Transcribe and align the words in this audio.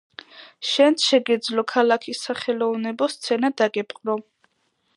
შენც 0.69 1.03
შეგეძლო, 1.09 1.65
ქალაქის 1.71 2.23
სახელოვნებო 2.29 3.11
სცენა 3.17 3.53
დაგეპყრო. 3.63 4.17